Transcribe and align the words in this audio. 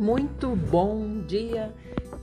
Muito 0.00 0.56
bom 0.56 1.20
dia, 1.26 1.74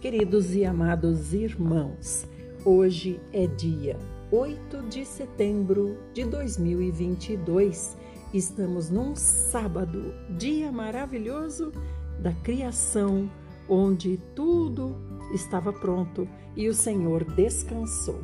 queridos 0.02 0.56
e 0.56 0.66
amados 0.66 1.32
irmãos. 1.32 2.26
Hoje 2.66 3.22
é 3.32 3.46
dia 3.46 4.00
8 4.32 4.82
de 4.90 5.06
setembro 5.06 5.96
de 6.12 6.26
2022. 6.26 7.96
Estamos 8.34 8.90
num 8.90 9.16
sábado, 9.16 10.12
dia 10.40 10.72
maravilhoso 10.72 11.72
da 12.20 12.34
criação, 12.34 13.30
onde 13.70 14.18
tudo 14.34 14.96
estava 15.32 15.72
pronto 15.72 16.28
e 16.56 16.68
o 16.68 16.74
Senhor 16.74 17.24
descansou. 17.36 18.24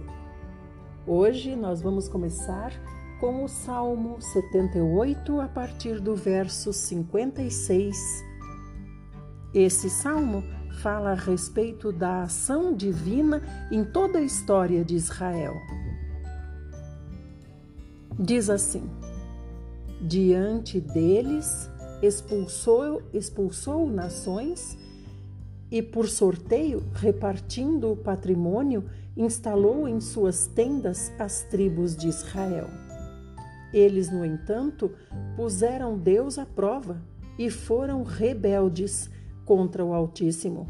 Hoje 1.05 1.55
nós 1.55 1.79
vamos 1.79 2.09
começar 2.09 2.73
com 3.19 3.43
o 3.43 3.47
Salmo 3.47 4.19
78 4.19 5.39
a 5.39 5.47
partir 5.47 5.99
do 5.99 6.15
verso 6.15 6.73
56 6.73 8.32
esse 9.53 9.89
salmo 9.89 10.43
fala 10.81 11.11
a 11.11 11.15
respeito 11.15 11.91
da 11.91 12.23
ação 12.23 12.73
divina 12.73 13.41
em 13.71 13.83
toda 13.83 14.19
a 14.19 14.23
história 14.23 14.83
de 14.83 14.95
Israel. 14.95 15.53
Diz 18.19 18.49
assim: 18.49 18.89
Diante 20.01 20.79
deles 20.79 21.69
expulsou, 22.01 23.01
expulsou 23.13 23.89
nações 23.89 24.77
e, 25.71 25.81
por 25.81 26.07
sorteio, 26.07 26.83
repartindo 26.93 27.91
o 27.91 27.97
patrimônio, 27.97 28.83
instalou 29.15 29.87
em 29.87 29.99
suas 29.99 30.47
tendas 30.47 31.11
as 31.19 31.43
tribos 31.43 31.95
de 31.95 32.07
Israel. 32.07 32.67
Eles, 33.73 34.11
no 34.11 34.23
entanto, 34.23 34.91
puseram 35.35 35.97
Deus 35.97 36.37
à 36.37 36.45
prova 36.45 37.01
e 37.39 37.49
foram 37.49 38.03
rebeldes 38.03 39.09
contra 39.45 39.83
o 39.83 39.93
Altíssimo. 39.93 40.67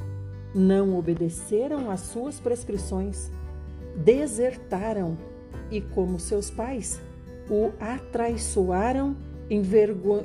Não 0.54 0.98
obedeceram 0.98 1.90
às 1.90 2.02
suas 2.02 2.40
prescrições, 2.40 3.32
desertaram 3.96 5.18
e, 5.72 5.82
como 5.82 6.20
seus 6.20 6.50
pais, 6.52 7.02
o 7.50 7.72
atraiçoaram, 7.80 9.16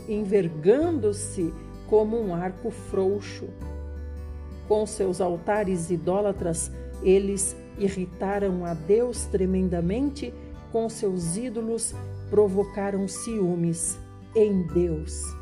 envergando-se 0.08 1.52
como 1.88 2.20
um 2.20 2.34
arco 2.34 2.70
frouxo. 2.70 3.48
Com 4.66 4.86
seus 4.86 5.20
altares 5.20 5.90
idólatras, 5.90 6.70
eles 7.02 7.56
irritaram 7.78 8.64
a 8.64 8.74
Deus 8.74 9.24
tremendamente, 9.26 10.34
com 10.70 10.88
seus 10.88 11.36
ídolos 11.36 11.94
provocaram 12.28 13.08
ciúmes 13.08 13.98
em 14.34 14.62
Deus. 14.62 15.37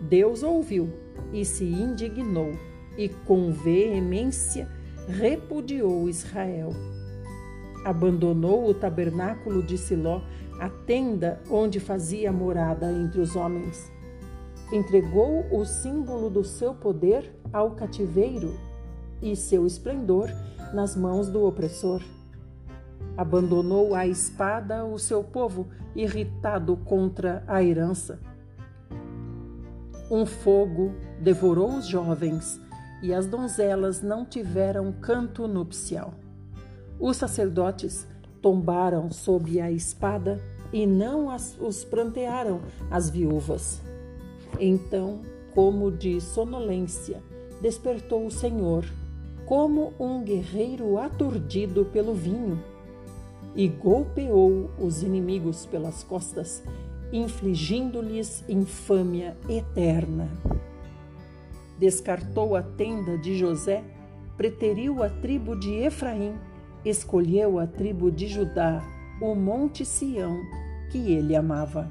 Deus 0.00 0.42
ouviu 0.42 0.88
e 1.32 1.44
se 1.44 1.64
indignou, 1.64 2.52
e 2.96 3.08
com 3.08 3.52
veemência 3.52 4.68
repudiou 5.08 6.08
Israel. 6.08 6.70
Abandonou 7.84 8.68
o 8.68 8.74
tabernáculo 8.74 9.62
de 9.62 9.78
Siló, 9.78 10.20
a 10.60 10.68
tenda 10.68 11.40
onde 11.50 11.78
fazia 11.78 12.32
morada 12.32 12.90
entre 12.92 13.20
os 13.20 13.36
homens. 13.36 13.90
Entregou 14.72 15.46
o 15.50 15.64
símbolo 15.64 16.28
do 16.28 16.44
seu 16.44 16.74
poder 16.74 17.32
ao 17.52 17.70
cativeiro 17.70 18.54
e 19.22 19.34
seu 19.34 19.66
esplendor 19.66 20.28
nas 20.74 20.96
mãos 20.96 21.28
do 21.28 21.44
opressor. 21.44 22.02
Abandonou 23.16 23.94
à 23.94 24.06
espada 24.06 24.84
o 24.84 24.98
seu 24.98 25.24
povo, 25.24 25.68
irritado 25.96 26.76
contra 26.76 27.42
a 27.46 27.62
herança. 27.62 28.20
Um 30.10 30.24
fogo 30.24 30.94
devorou 31.20 31.76
os 31.76 31.86
jovens 31.86 32.58
e 33.02 33.12
as 33.12 33.26
donzelas 33.26 34.00
não 34.00 34.24
tiveram 34.24 34.90
canto 34.90 35.46
nupcial. 35.46 36.14
Os 36.98 37.18
sacerdotes 37.18 38.06
tombaram 38.40 39.10
sob 39.10 39.60
a 39.60 39.70
espada 39.70 40.40
e 40.72 40.86
não 40.86 41.30
as, 41.30 41.56
os 41.60 41.84
prantearam 41.84 42.60
as 42.90 43.10
viúvas. 43.10 43.82
Então, 44.58 45.20
como 45.54 45.90
de 45.90 46.20
sonolência, 46.20 47.22
despertou 47.60 48.26
o 48.26 48.30
Senhor, 48.30 48.84
como 49.44 49.92
um 49.98 50.22
guerreiro 50.22 50.98
aturdido 50.98 51.84
pelo 51.86 52.14
vinho, 52.14 52.62
e 53.54 53.68
golpeou 53.68 54.70
os 54.78 55.02
inimigos 55.02 55.66
pelas 55.66 56.04
costas 56.04 56.62
infligindo-lhes 57.12 58.44
infâmia 58.48 59.36
eterna. 59.48 60.28
Descartou 61.78 62.56
a 62.56 62.62
tenda 62.62 63.16
de 63.16 63.38
José, 63.38 63.84
preteriu 64.36 65.02
a 65.02 65.08
tribo 65.08 65.54
de 65.56 65.74
Efraim, 65.74 66.34
escolheu 66.84 67.58
a 67.58 67.66
tribo 67.66 68.10
de 68.10 68.26
Judá, 68.26 68.82
o 69.20 69.34
monte 69.34 69.84
Sião, 69.84 70.38
que 70.90 71.12
ele 71.12 71.34
amava. 71.36 71.90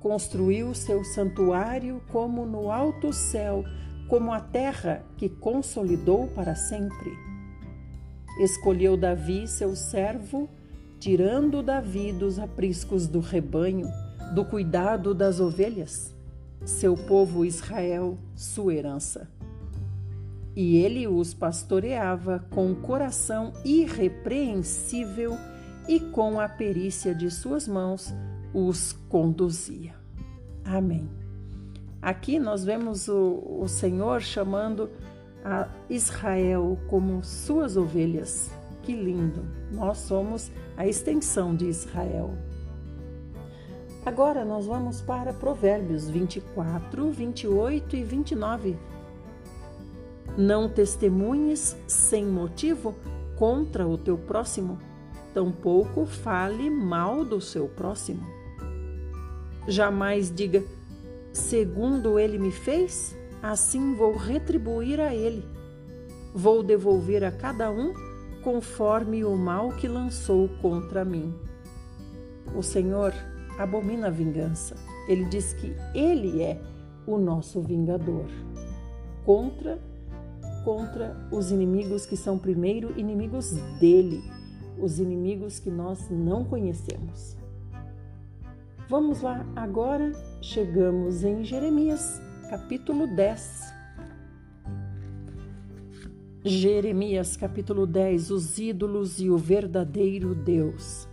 Construiu 0.00 0.74
seu 0.74 1.04
santuário 1.04 2.00
como 2.10 2.46
no 2.46 2.70
alto 2.70 3.12
céu, 3.12 3.64
como 4.08 4.32
a 4.32 4.40
terra 4.40 5.04
que 5.16 5.28
consolidou 5.28 6.26
para 6.28 6.54
sempre. 6.54 7.12
Escolheu 8.38 8.96
Davi, 8.96 9.46
seu 9.46 9.76
servo, 9.76 10.48
tirando 11.00 11.62
Davi 11.62 12.12
dos 12.12 12.38
apriscos 12.38 13.08
do 13.08 13.20
rebanho, 13.20 13.90
do 14.34 14.44
cuidado 14.44 15.14
das 15.14 15.40
ovelhas, 15.40 16.14
seu 16.62 16.94
povo 16.94 17.42
Israel, 17.42 18.18
sua 18.36 18.74
herança. 18.74 19.26
E 20.54 20.76
ele 20.76 21.08
os 21.08 21.32
pastoreava 21.32 22.44
com 22.50 22.74
coração 22.74 23.54
irrepreensível 23.64 25.38
e 25.88 25.98
com 25.98 26.38
a 26.38 26.46
perícia 26.46 27.14
de 27.14 27.30
suas 27.30 27.66
mãos 27.66 28.12
os 28.52 28.92
conduzia. 29.08 29.94
Amém. 30.62 31.08
Aqui 32.02 32.38
nós 32.38 32.62
vemos 32.62 33.08
o, 33.08 33.58
o 33.60 33.68
Senhor 33.68 34.20
chamando 34.20 34.90
a 35.42 35.66
Israel 35.88 36.78
como 36.88 37.24
suas 37.24 37.76
ovelhas 37.78 38.50
que 38.90 38.96
lindo! 38.96 39.44
Nós 39.70 39.98
somos 39.98 40.50
a 40.76 40.84
extensão 40.84 41.54
de 41.54 41.66
Israel. 41.66 42.34
Agora 44.04 44.44
nós 44.44 44.66
vamos 44.66 45.00
para 45.00 45.32
Provérbios 45.32 46.10
24, 46.10 47.08
28 47.08 47.96
e 47.96 48.02
29. 48.02 48.76
Não 50.36 50.68
testemunhes 50.68 51.76
sem 51.86 52.26
motivo 52.26 52.96
contra 53.36 53.86
o 53.86 53.96
teu 53.96 54.18
próximo, 54.18 54.76
tampouco 55.32 56.04
fale 56.04 56.68
mal 56.68 57.24
do 57.24 57.40
seu 57.40 57.68
próximo. 57.68 58.26
Jamais 59.68 60.34
diga, 60.34 60.64
segundo 61.32 62.18
ele 62.18 62.38
me 62.38 62.50
fez, 62.50 63.16
assim 63.40 63.94
vou 63.94 64.16
retribuir 64.16 64.98
a 64.98 65.14
ele. 65.14 65.44
Vou 66.34 66.60
devolver 66.60 67.22
a 67.22 67.30
cada 67.30 67.70
um 67.70 68.09
conforme 68.42 69.24
o 69.24 69.36
mal 69.36 69.70
que 69.70 69.88
lançou 69.88 70.48
contra 70.60 71.04
mim. 71.04 71.34
O 72.54 72.62
Senhor 72.62 73.12
abomina 73.58 74.08
a 74.08 74.10
vingança. 74.10 74.76
Ele 75.08 75.24
diz 75.26 75.52
que 75.52 75.74
ele 75.94 76.42
é 76.42 76.60
o 77.06 77.18
nosso 77.18 77.60
vingador 77.60 78.26
contra 79.24 79.78
contra 80.64 81.16
os 81.30 81.50
inimigos 81.50 82.04
que 82.04 82.16
são 82.16 82.38
primeiro 82.38 82.98
inimigos 82.98 83.52
dele, 83.80 84.22
os 84.78 84.98
inimigos 84.98 85.58
que 85.58 85.70
nós 85.70 86.08
não 86.10 86.44
conhecemos. 86.44 87.36
Vamos 88.88 89.22
lá, 89.22 89.46
agora 89.56 90.12
chegamos 90.42 91.24
em 91.24 91.44
Jeremias, 91.44 92.20
capítulo 92.50 93.06
10. 93.06 93.79
Jeremias 96.42 97.36
capítulo 97.36 97.86
10 97.86 98.30
Os 98.30 98.58
ídolos 98.58 99.20
e 99.20 99.28
o 99.28 99.36
verdadeiro 99.36 100.34
Deus. 100.34 101.06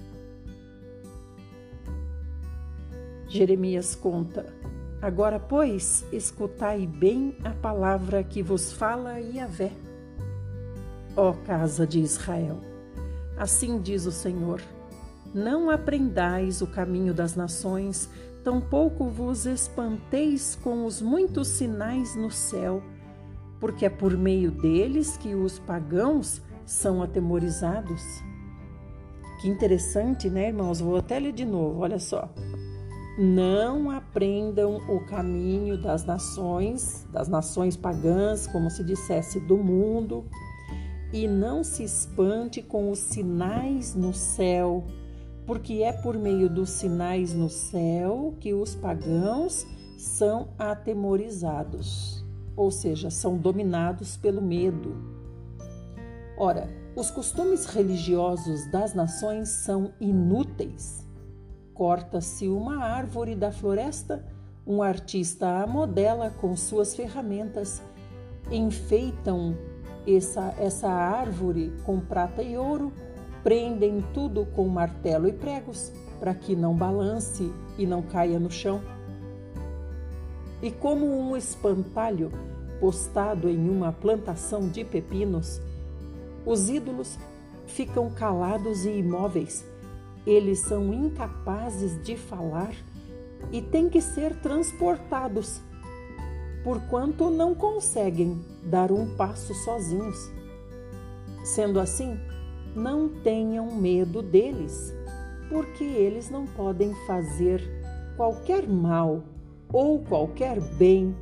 Jeremias 3.27 3.93
conta: 3.93 4.45
Agora, 5.01 5.37
pois, 5.37 6.05
escutai 6.13 6.87
bem 6.87 7.35
a 7.43 7.49
palavra 7.49 8.23
que 8.23 8.41
vos 8.41 8.71
fala 8.71 9.19
Yahvé. 9.19 9.73
Ó 11.13 11.33
casa 11.33 11.85
de 11.85 11.99
Israel, 11.99 12.61
assim 13.35 13.81
diz 13.81 14.05
o 14.05 14.13
Senhor: 14.13 14.61
Não 15.33 15.69
aprendais 15.69 16.61
o 16.61 16.67
caminho 16.67 17.13
das 17.13 17.35
nações, 17.35 18.09
tampouco 18.45 19.09
vos 19.09 19.45
espanteis 19.45 20.57
com 20.63 20.85
os 20.85 21.01
muitos 21.01 21.49
sinais 21.49 22.15
no 22.15 22.31
céu 22.31 22.81
porque 23.59 23.85
é 23.85 23.89
por 23.89 24.15
meio 24.17 24.51
deles 24.51 25.17
que 25.17 25.33
os 25.35 25.59
pagãos 25.59 26.41
são 26.65 27.01
atemorizados. 27.01 28.01
Que 29.41 29.47
interessante, 29.47 30.29
né, 30.29 30.47
irmãos? 30.47 30.79
Vou 30.79 30.97
até 30.97 31.19
ler 31.19 31.33
de 31.33 31.45
novo, 31.45 31.81
olha 31.81 31.99
só. 31.99 32.29
não 33.17 33.89
aprendam 33.89 34.77
o 34.87 34.99
caminho 35.05 35.75
das 35.75 36.05
nações, 36.05 37.07
das 37.11 37.27
nações 37.27 37.75
pagãs, 37.75 38.45
como 38.45 38.69
se 38.69 38.83
dissesse, 38.83 39.39
do 39.39 39.57
mundo, 39.57 40.25
e 41.11 41.27
não 41.27 41.63
se 41.63 41.83
espante 41.83 42.61
com 42.61 42.91
os 42.91 42.99
sinais 42.99 43.95
no 43.95 44.13
céu, 44.13 44.85
porque 45.47 45.81
é 45.81 45.91
por 45.91 46.15
meio 46.17 46.47
dos 46.49 46.69
sinais 46.69 47.33
no 47.33 47.49
céu 47.49 48.35
que 48.39 48.53
os 48.53 48.75
pagãos 48.75 49.65
são 49.97 50.49
atemorizados, 50.59 52.16
ou 52.57 52.71
seja, 52.71 53.11
são 53.11 53.37
dominados 53.37 54.17
pelo 54.17 54.41
medo. 54.41 54.95
Ora, 56.37 56.67
os 56.95 57.11
costumes 57.11 57.67
religiosos 57.67 58.65
das 58.71 58.95
nações 58.95 59.49
são 59.49 59.93
inúteis. 60.01 61.07
Corta-se 61.73 62.47
uma 62.49 62.83
árvore 62.83 63.35
da 63.35 63.51
floresta, 63.51 64.25
um 64.65 64.81
artista 64.81 65.61
a 65.61 65.67
modela 65.67 66.31
com 66.31 66.55
suas 66.57 66.95
ferramentas, 66.95 67.81
enfeitam 68.51 69.55
essa, 70.07 70.55
essa 70.57 70.89
árvore 70.89 71.71
com 71.85 71.99
prata 71.99 72.41
e 72.41 72.57
ouro, 72.57 72.91
prendem 73.43 74.03
tudo 74.13 74.45
com 74.47 74.67
martelo 74.67 75.27
e 75.27 75.33
pregos, 75.33 75.93
para 76.19 76.33
que 76.33 76.55
não 76.55 76.73
balance 76.73 77.51
e 77.77 77.85
não 77.85 78.01
caia 78.01 78.39
no 78.39 78.49
chão. 78.49 78.81
E 80.61 80.71
como 80.71 81.05
um 81.05 81.35
espantalho 81.35 82.31
postado 82.79 83.49
em 83.49 83.69
uma 83.69 83.91
plantação 83.91 84.67
de 84.67 84.83
pepinos, 84.83 85.61
os 86.45 86.69
ídolos 86.69 87.17
ficam 87.65 88.09
calados 88.09 88.85
e 88.85 88.89
imóveis. 88.89 89.65
Eles 90.25 90.59
são 90.59 90.93
incapazes 90.93 92.01
de 92.03 92.17
falar 92.17 92.73
e 93.51 93.61
têm 93.61 93.89
que 93.89 94.01
ser 94.01 94.35
transportados 94.37 95.61
porquanto 96.67 97.29
não 97.29 97.55
conseguem 97.55 98.43
dar 98.61 98.91
um 98.91 99.15
passo 99.15 99.53
sozinhos. 99.53 100.29
Sendo 101.41 101.79
assim, 101.79 102.19
não 102.75 103.07
tenham 103.07 103.73
medo 103.73 104.21
deles, 104.21 104.93
porque 105.47 105.85
eles 105.85 106.29
não 106.29 106.45
podem 106.45 106.93
fazer 107.05 107.61
qualquer 108.17 108.67
mal 108.67 109.23
ou 109.71 109.99
qualquer 109.99 110.59
bem 110.75 111.15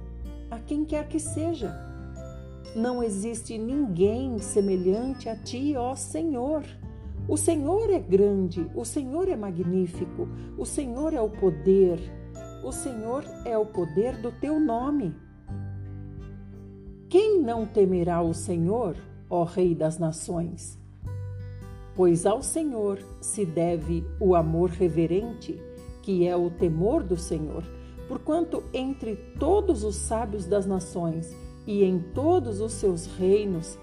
a 0.49 0.59
quem 0.59 0.85
quer 0.85 1.07
que 1.07 1.19
seja. 1.19 1.73
Não 2.75 3.01
existe 3.01 3.57
ninguém 3.57 4.37
semelhante 4.39 5.29
a 5.29 5.35
ti, 5.35 5.75
ó 5.77 5.95
Senhor. 5.95 6.63
O 7.27 7.37
Senhor 7.37 7.89
é 7.89 7.99
grande, 7.99 8.69
o 8.75 8.85
Senhor 8.85 9.27
é 9.27 9.35
magnífico, 9.35 10.27
o 10.57 10.65
Senhor 10.65 11.13
é 11.13 11.21
o 11.21 11.29
poder, 11.29 11.99
o 12.63 12.71
Senhor 12.71 13.23
é 13.45 13.57
o 13.57 13.65
poder 13.65 14.17
do 14.17 14.31
teu 14.31 14.59
nome. 14.59 15.15
Quem 17.09 17.41
não 17.41 17.65
temerá 17.65 18.21
o 18.21 18.33
Senhor, 18.33 18.95
ó 19.29 19.43
Rei 19.43 19.73
das 19.73 19.97
Nações? 19.97 20.77
Pois 21.95 22.25
ao 22.25 22.43
Senhor 22.43 22.99
se 23.21 23.45
deve 23.45 24.05
o 24.19 24.35
amor 24.35 24.69
reverente, 24.69 25.57
que 26.01 26.27
é 26.27 26.35
o 26.35 26.49
temor 26.49 27.03
do 27.03 27.15
Senhor, 27.15 27.63
porquanto 28.07 28.63
entre 28.73 29.15
todos 29.39 29.83
os 29.83 29.95
sábios 29.95 30.45
das 30.45 30.65
nações 30.65 31.35
e 31.65 31.83
em 31.83 31.99
todos 31.99 32.61
os 32.61 32.73
seus 32.73 33.05
reinos 33.17 33.77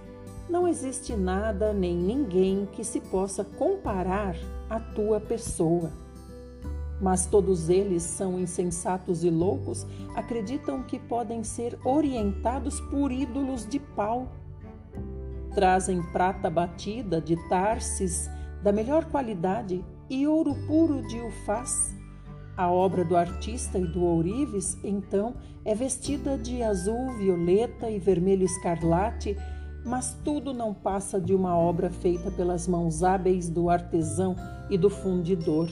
não 0.48 0.68
existe 0.68 1.16
nada 1.16 1.72
nem 1.72 1.96
ninguém 1.96 2.68
que 2.72 2.84
se 2.84 3.00
possa 3.00 3.42
comparar 3.42 4.36
à 4.68 4.78
tua 4.78 5.20
pessoa. 5.20 5.90
Mas 7.00 7.26
todos 7.26 7.68
eles 7.68 8.02
são 8.02 8.38
insensatos 8.38 9.24
e 9.24 9.30
loucos, 9.30 9.86
acreditam 10.14 10.82
que 10.82 10.98
podem 10.98 11.42
ser 11.42 11.78
orientados 11.84 12.80
por 12.82 13.10
ídolos 13.10 13.66
de 13.66 13.78
pau. 13.78 14.28
Trazem 15.54 16.02
prata 16.12 16.48
batida 16.48 17.20
de 17.20 17.36
Tarsis 17.48 18.30
da 18.62 18.72
melhor 18.72 19.06
qualidade 19.06 19.84
e 20.08 20.26
ouro 20.26 20.54
puro 20.66 21.02
de 21.08 21.20
Ufaz. 21.20 21.96
A 22.56 22.70
obra 22.70 23.04
do 23.04 23.16
artista 23.16 23.78
e 23.78 23.86
do 23.86 24.02
ourives, 24.04 24.76
então, 24.84 25.34
é 25.64 25.74
vestida 25.74 26.36
de 26.36 26.62
azul, 26.62 27.12
violeta 27.16 27.90
e 27.90 27.98
vermelho 27.98 28.44
escarlate, 28.44 29.36
mas 29.84 30.16
tudo 30.22 30.52
não 30.52 30.74
passa 30.74 31.20
de 31.20 31.34
uma 31.34 31.56
obra 31.56 31.90
feita 31.90 32.30
pelas 32.30 32.68
mãos 32.68 33.02
hábeis 33.02 33.48
do 33.48 33.70
artesão 33.70 34.36
e 34.68 34.76
do 34.76 34.90
fundidor. 34.90 35.70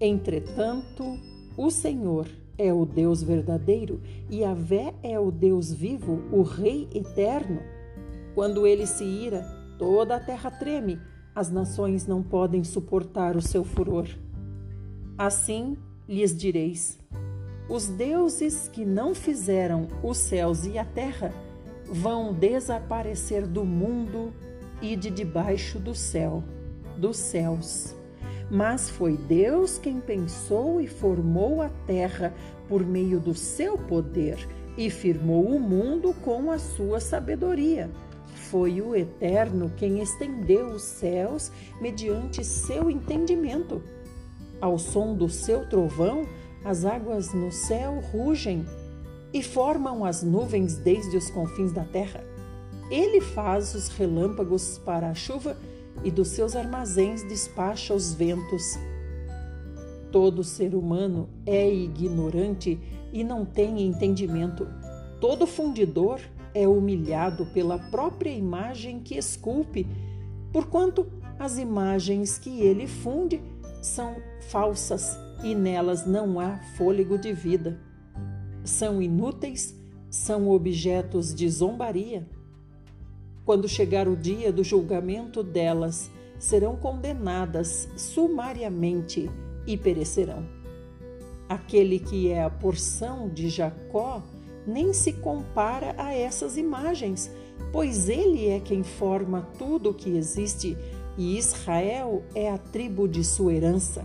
Entretanto, 0.00 1.18
o 1.56 1.70
Senhor 1.70 2.26
é 2.56 2.72
o 2.72 2.86
Deus 2.86 3.22
verdadeiro 3.22 4.00
e 4.30 4.44
a 4.44 4.54
Vé 4.54 4.94
é 5.02 5.18
o 5.20 5.30
Deus 5.30 5.72
vivo, 5.72 6.22
o 6.32 6.42
Rei 6.42 6.88
eterno. 6.94 7.60
Quando 8.34 8.66
ele 8.66 8.86
se 8.86 9.04
ira, 9.04 9.42
toda 9.78 10.16
a 10.16 10.20
terra 10.20 10.50
treme, 10.50 10.98
as 11.34 11.50
nações 11.50 12.06
não 12.06 12.22
podem 12.22 12.64
suportar 12.64 13.36
o 13.36 13.42
seu 13.42 13.64
furor. 13.64 14.08
Assim 15.16 15.76
lhes 16.08 16.36
direis: 16.36 16.98
os 17.68 17.86
deuses 17.86 18.68
que 18.68 18.84
não 18.84 19.14
fizeram 19.14 19.86
os 20.02 20.18
céus 20.18 20.66
e 20.66 20.76
a 20.76 20.84
terra 20.84 21.32
vão 21.86 22.32
desaparecer 22.32 23.46
do 23.46 23.64
mundo 23.64 24.32
e 24.82 24.96
de 24.96 25.10
debaixo 25.10 25.78
do 25.78 25.94
céu, 25.94 26.42
dos 26.98 27.16
céus. 27.16 27.94
Mas 28.50 28.90
foi 28.90 29.16
Deus 29.16 29.78
quem 29.78 30.00
pensou 30.00 30.80
e 30.80 30.86
formou 30.86 31.62
a 31.62 31.68
terra 31.86 32.34
por 32.68 32.84
meio 32.84 33.20
do 33.20 33.34
seu 33.34 33.78
poder 33.78 34.36
e 34.76 34.90
firmou 34.90 35.46
o 35.46 35.60
mundo 35.60 36.12
com 36.24 36.50
a 36.50 36.58
sua 36.58 36.98
sabedoria. 36.98 37.88
Foi 38.50 38.80
o 38.80 38.94
Eterno 38.94 39.72
quem 39.76 40.02
estendeu 40.02 40.66
os 40.66 40.82
céus 40.82 41.52
mediante 41.80 42.44
seu 42.44 42.90
entendimento. 42.90 43.82
Ao 44.64 44.78
som 44.78 45.14
do 45.14 45.28
seu 45.28 45.68
trovão, 45.68 46.26
as 46.64 46.86
águas 46.86 47.34
no 47.34 47.52
céu 47.52 48.02
rugem 48.10 48.64
e 49.30 49.42
formam 49.42 50.06
as 50.06 50.22
nuvens 50.22 50.78
desde 50.78 51.18
os 51.18 51.28
confins 51.28 51.70
da 51.70 51.84
terra. 51.84 52.24
Ele 52.90 53.20
faz 53.20 53.74
os 53.74 53.88
relâmpagos 53.88 54.78
para 54.78 55.10
a 55.10 55.14
chuva 55.14 55.54
e 56.02 56.10
dos 56.10 56.28
seus 56.28 56.56
armazéns 56.56 57.22
despacha 57.24 57.92
os 57.92 58.14
ventos. 58.14 58.78
Todo 60.10 60.42
ser 60.42 60.74
humano 60.74 61.28
é 61.44 61.70
ignorante 61.70 62.80
e 63.12 63.22
não 63.22 63.44
tem 63.44 63.82
entendimento. 63.82 64.66
Todo 65.20 65.46
fundidor 65.46 66.20
é 66.54 66.66
humilhado 66.66 67.44
pela 67.52 67.78
própria 67.78 68.30
imagem 68.30 68.98
que 69.00 69.18
esculpe, 69.18 69.86
porquanto 70.50 71.06
as 71.38 71.58
imagens 71.58 72.38
que 72.38 72.62
ele 72.62 72.86
funde 72.86 73.42
são 73.84 74.16
falsas 74.48 75.18
e 75.42 75.54
nelas 75.54 76.06
não 76.06 76.40
há 76.40 76.58
fôlego 76.78 77.18
de 77.18 77.34
vida. 77.34 77.78
São 78.64 79.02
inúteis, 79.02 79.74
são 80.08 80.48
objetos 80.48 81.34
de 81.34 81.46
zombaria. 81.50 82.26
Quando 83.44 83.68
chegar 83.68 84.08
o 84.08 84.16
dia 84.16 84.50
do 84.50 84.64
julgamento 84.64 85.42
delas, 85.42 86.10
serão 86.38 86.76
condenadas 86.76 87.86
sumariamente 87.94 89.30
e 89.66 89.76
perecerão. 89.76 90.48
Aquele 91.46 91.98
que 91.98 92.30
é 92.30 92.42
a 92.42 92.48
porção 92.48 93.28
de 93.28 93.50
Jacó 93.50 94.22
nem 94.66 94.94
se 94.94 95.12
compara 95.12 95.94
a 95.98 96.14
essas 96.14 96.56
imagens, 96.56 97.30
pois 97.70 98.08
ele 98.08 98.48
é 98.48 98.60
quem 98.60 98.82
forma 98.82 99.46
tudo 99.58 99.90
o 99.90 99.94
que 99.94 100.16
existe 100.16 100.74
e 101.16 101.38
Israel 101.38 102.22
é 102.34 102.50
a 102.50 102.58
tribo 102.58 103.08
de 103.08 103.22
sua 103.24 103.54
herança, 103.54 104.04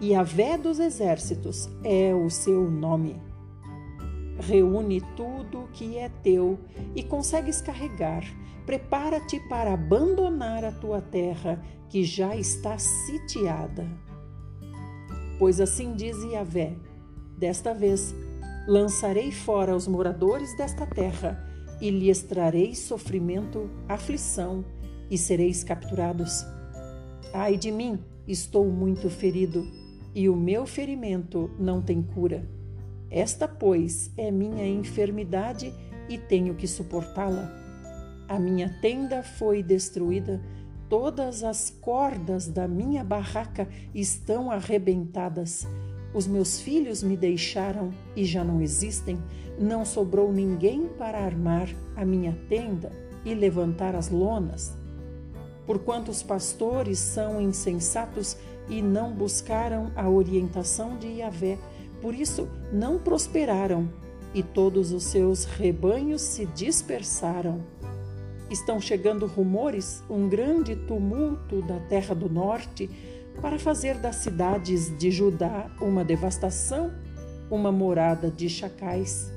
e 0.00 0.14
a 0.14 0.22
vé 0.22 0.58
dos 0.58 0.78
exércitos 0.78 1.68
é 1.82 2.14
o 2.14 2.28
seu 2.28 2.70
nome. 2.70 3.20
Reúne 4.38 5.00
tudo 5.16 5.60
o 5.60 5.68
que 5.68 5.96
é 5.96 6.08
teu 6.22 6.58
e 6.94 7.02
consegues 7.02 7.60
carregar 7.60 8.24
prepara-te 8.66 9.38
para 9.48 9.72
abandonar 9.72 10.64
a 10.64 10.72
tua 10.72 11.00
terra, 11.00 11.62
que 11.88 12.02
já 12.02 12.34
está 12.36 12.76
sitiada. 12.76 13.88
Pois 15.38 15.60
assim 15.60 15.94
diz 15.94 16.16
Yahvé: 16.24 16.76
desta 17.38 17.72
vez 17.72 18.14
lançarei 18.66 19.30
fora 19.30 19.74
os 19.74 19.86
moradores 19.86 20.54
desta 20.56 20.84
terra 20.84 21.40
e 21.80 21.90
lhes 21.90 22.22
trarei 22.22 22.74
sofrimento, 22.74 23.70
aflição 23.88 24.64
e 25.10 25.18
sereis 25.18 25.62
capturados. 25.64 26.44
Ai 27.32 27.56
de 27.56 27.70
mim, 27.70 27.98
estou 28.26 28.66
muito 28.70 29.08
ferido 29.10 29.66
e 30.14 30.28
o 30.28 30.36
meu 30.36 30.66
ferimento 30.66 31.50
não 31.58 31.82
tem 31.82 32.02
cura. 32.02 32.48
Esta, 33.10 33.46
pois, 33.46 34.10
é 34.16 34.30
minha 34.30 34.66
enfermidade 34.66 35.72
e 36.08 36.18
tenho 36.18 36.54
que 36.54 36.66
suportá-la. 36.66 37.52
A 38.28 38.38
minha 38.38 38.68
tenda 38.80 39.22
foi 39.22 39.62
destruída, 39.62 40.42
todas 40.88 41.44
as 41.44 41.70
cordas 41.70 42.48
da 42.48 42.66
minha 42.66 43.04
barraca 43.04 43.68
estão 43.94 44.50
arrebentadas. 44.50 45.66
Os 46.14 46.26
meus 46.26 46.60
filhos 46.60 47.02
me 47.02 47.16
deixaram 47.16 47.92
e 48.16 48.24
já 48.24 48.42
não 48.42 48.60
existem. 48.60 49.18
Não 49.60 49.84
sobrou 49.84 50.32
ninguém 50.32 50.88
para 50.98 51.18
armar 51.18 51.68
a 51.94 52.04
minha 52.04 52.32
tenda 52.48 52.90
e 53.24 53.34
levantar 53.34 53.94
as 53.94 54.08
lonas. 54.08 54.76
Porquanto 55.66 56.10
os 56.10 56.22
pastores 56.22 56.98
são 56.98 57.40
insensatos 57.40 58.36
e 58.68 58.80
não 58.80 59.12
buscaram 59.12 59.90
a 59.96 60.08
orientação 60.08 60.96
de 60.96 61.08
Yahvé, 61.18 61.58
por 62.00 62.14
isso 62.14 62.48
não 62.72 62.98
prosperaram 62.98 63.88
e 64.32 64.42
todos 64.42 64.92
os 64.92 65.04
seus 65.04 65.44
rebanhos 65.44 66.22
se 66.22 66.46
dispersaram. 66.46 67.64
Estão 68.50 68.80
chegando 68.80 69.26
rumores, 69.26 70.04
um 70.08 70.28
grande 70.28 70.76
tumulto 70.76 71.62
da 71.62 71.80
terra 71.80 72.14
do 72.14 72.28
norte, 72.28 72.88
para 73.40 73.58
fazer 73.58 73.98
das 73.98 74.16
cidades 74.16 74.96
de 74.98 75.10
Judá 75.10 75.70
uma 75.80 76.04
devastação, 76.04 76.92
uma 77.50 77.72
morada 77.72 78.30
de 78.30 78.48
chacais. 78.48 79.32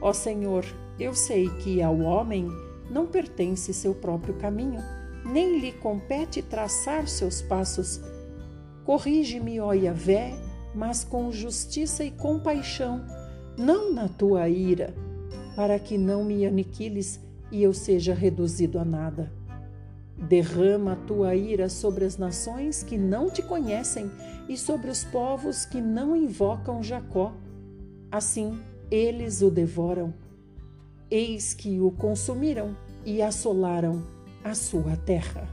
Ó 0.00 0.12
Senhor, 0.12 0.64
eu 0.98 1.14
sei 1.14 1.48
que 1.48 1.82
ao 1.82 1.98
homem 1.98 2.48
não 2.90 3.06
pertence 3.06 3.72
seu 3.74 3.94
próprio 3.94 4.34
caminho, 4.34 4.80
nem 5.24 5.58
lhe 5.58 5.72
compete 5.72 6.42
traçar 6.42 7.06
seus 7.06 7.42
passos. 7.42 8.00
Corrige-me, 8.84 9.60
ó 9.60 9.72
Yahvé, 9.72 10.34
mas 10.74 11.04
com 11.04 11.30
justiça 11.30 12.04
e 12.04 12.10
compaixão, 12.10 13.04
não 13.56 13.92
na 13.92 14.08
tua 14.08 14.48
ira, 14.48 14.94
para 15.54 15.78
que 15.78 15.98
não 15.98 16.24
me 16.24 16.46
aniquiles 16.46 17.20
e 17.50 17.62
eu 17.62 17.72
seja 17.72 18.14
reduzido 18.14 18.78
a 18.78 18.84
nada. 18.84 19.32
Derrama 20.16 20.92
a 20.92 20.96
tua 20.96 21.34
ira 21.34 21.68
sobre 21.68 22.04
as 22.04 22.16
nações 22.16 22.82
que 22.82 22.96
não 22.96 23.28
te 23.30 23.42
conhecem 23.42 24.10
e 24.48 24.56
sobre 24.56 24.90
os 24.90 25.04
povos 25.04 25.64
que 25.64 25.80
não 25.80 26.16
invocam 26.16 26.82
Jacó. 26.82 27.32
Assim 28.10 28.58
eles 28.90 29.42
o 29.42 29.50
devoram. 29.50 30.12
Eis 31.10 31.54
que 31.54 31.80
o 31.80 31.90
consumiram 31.90 32.76
e 33.04 33.20
assolaram 33.20 34.02
a 34.44 34.54
sua 34.54 34.96
terra. 34.96 35.48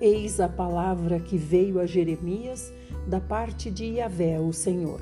Eis 0.00 0.40
a 0.40 0.48
palavra 0.48 1.20
que 1.20 1.36
veio 1.36 1.78
a 1.78 1.86
Jeremias 1.86 2.72
da 3.06 3.20
parte 3.20 3.70
de 3.70 3.84
Yahvé, 3.84 4.40
o 4.40 4.52
Senhor. 4.52 5.00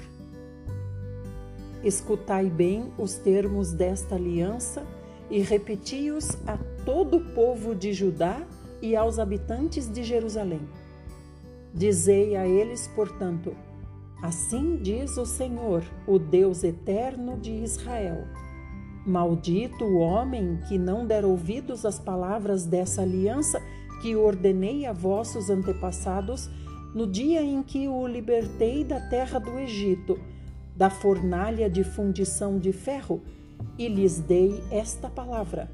Escutai 1.82 2.48
bem 2.48 2.92
os 2.98 3.14
termos 3.14 3.72
desta 3.72 4.14
aliança 4.14 4.86
e 5.30 5.40
repeti-os 5.40 6.30
a 6.46 6.58
todo 6.84 7.16
o 7.16 7.34
povo 7.34 7.74
de 7.74 7.92
Judá 7.92 8.46
e 8.80 8.94
aos 8.94 9.18
habitantes 9.18 9.90
de 9.90 10.04
Jerusalém. 10.04 10.62
Dizei 11.72 12.36
a 12.36 12.46
eles, 12.46 12.86
portanto: 12.88 13.56
Assim 14.22 14.76
diz 14.76 15.16
o 15.16 15.24
Senhor, 15.24 15.82
o 16.06 16.18
Deus 16.18 16.62
eterno 16.62 17.38
de 17.38 17.50
Israel: 17.50 18.24
Maldito 19.04 19.84
o 19.84 19.98
homem 19.98 20.60
que 20.68 20.78
não 20.78 21.04
der 21.04 21.24
ouvidos 21.24 21.84
às 21.84 21.98
palavras 21.98 22.64
dessa 22.64 23.02
aliança 23.02 23.60
que 24.00 24.14
ordenei 24.14 24.86
a 24.86 24.92
vossos 24.92 25.50
antepassados 25.50 26.48
no 26.94 27.06
dia 27.06 27.42
em 27.42 27.62
que 27.62 27.88
o 27.88 28.06
libertei 28.06 28.84
da 28.84 29.00
terra 29.00 29.38
do 29.38 29.58
Egito, 29.58 30.18
da 30.76 30.88
fornalha 30.88 31.68
de 31.68 31.82
fundição 31.82 32.58
de 32.58 32.72
ferro 32.72 33.20
e 33.78 33.88
lhes 33.88 34.20
dei 34.20 34.62
esta 34.70 35.08
palavra: 35.08 35.68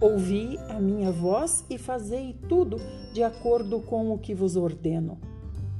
Ouvi 0.00 0.56
a 0.68 0.78
minha 0.80 1.10
voz 1.10 1.64
e 1.68 1.78
fazei 1.78 2.36
tudo 2.48 2.76
de 3.12 3.22
acordo 3.22 3.80
com 3.80 4.12
o 4.12 4.18
que 4.18 4.34
vos 4.34 4.56
ordeno. 4.56 5.18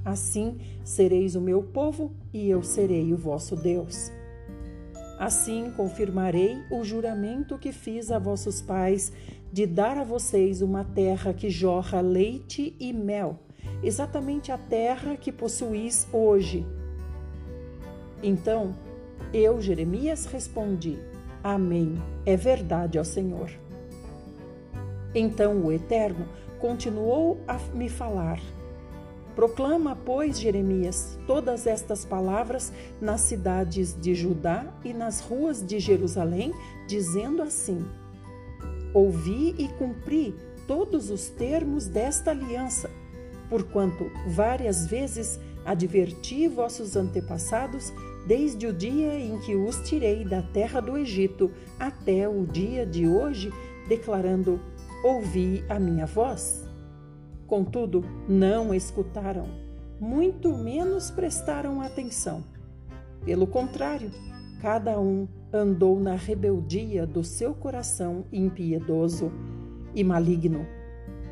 Assim 0.04 0.58
sereis 0.82 1.36
o 1.36 1.40
meu 1.40 1.62
povo 1.62 2.12
e 2.32 2.48
eu 2.48 2.62
serei 2.62 3.12
o 3.12 3.16
vosso 3.16 3.54
Deus. 3.54 4.10
Assim 5.20 5.70
confirmarei 5.76 6.64
o 6.70 6.82
juramento 6.82 7.58
que 7.58 7.72
fiz 7.72 8.10
a 8.10 8.18
vossos 8.18 8.62
pais 8.62 9.12
de 9.52 9.66
dar 9.66 9.98
a 9.98 10.02
vocês 10.02 10.62
uma 10.62 10.82
terra 10.82 11.34
que 11.34 11.50
jorra 11.50 12.00
leite 12.00 12.74
e 12.80 12.90
mel, 12.90 13.38
exatamente 13.82 14.50
a 14.50 14.56
terra 14.56 15.18
que 15.18 15.30
possuís 15.30 16.08
hoje. 16.10 16.66
Então 18.22 18.74
eu, 19.30 19.60
Jeremias, 19.60 20.24
respondi: 20.24 20.98
Amém. 21.44 22.02
É 22.24 22.34
verdade, 22.34 22.98
ó 22.98 23.04
Senhor. 23.04 23.50
Então 25.14 25.66
o 25.66 25.70
Eterno 25.70 26.26
continuou 26.58 27.38
a 27.46 27.58
me 27.74 27.90
falar. 27.90 28.40
Proclama, 29.40 29.96
pois, 29.96 30.38
Jeremias, 30.38 31.18
todas 31.26 31.66
estas 31.66 32.04
palavras 32.04 32.70
nas 33.00 33.22
cidades 33.22 33.98
de 33.98 34.14
Judá 34.14 34.66
e 34.84 34.92
nas 34.92 35.20
ruas 35.20 35.66
de 35.66 35.80
Jerusalém, 35.80 36.52
dizendo 36.86 37.40
assim: 37.40 37.82
Ouvi 38.92 39.54
e 39.56 39.66
cumpri 39.78 40.34
todos 40.66 41.08
os 41.08 41.30
termos 41.30 41.86
desta 41.86 42.32
aliança, 42.32 42.90
porquanto 43.48 44.10
várias 44.26 44.86
vezes 44.86 45.40
adverti 45.64 46.46
vossos 46.46 46.94
antepassados 46.94 47.90
desde 48.26 48.66
o 48.66 48.74
dia 48.74 49.18
em 49.18 49.38
que 49.38 49.56
os 49.56 49.76
tirei 49.88 50.22
da 50.22 50.42
terra 50.42 50.82
do 50.82 50.98
Egito 50.98 51.50
até 51.78 52.28
o 52.28 52.44
dia 52.44 52.84
de 52.84 53.08
hoje, 53.08 53.50
declarando: 53.88 54.60
Ouvi 55.02 55.64
a 55.66 55.80
minha 55.80 56.04
voz. 56.04 56.68
Contudo, 57.50 58.04
não 58.28 58.72
escutaram, 58.72 59.48
muito 59.98 60.56
menos 60.56 61.10
prestaram 61.10 61.80
atenção. 61.80 62.44
Pelo 63.24 63.44
contrário, 63.44 64.12
cada 64.62 65.00
um 65.00 65.26
andou 65.52 65.98
na 65.98 66.14
rebeldia 66.14 67.04
do 67.04 67.24
seu 67.24 67.52
coração 67.52 68.24
impiedoso 68.32 69.32
e 69.96 70.04
maligno. 70.04 70.64